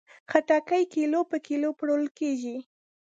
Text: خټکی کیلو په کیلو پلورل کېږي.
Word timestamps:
خټکی 0.31 0.83
کیلو 0.95 1.19
په 1.29 1.37
کیلو 1.47 1.69
پلورل 1.77 2.09
کېږي. 2.19 2.57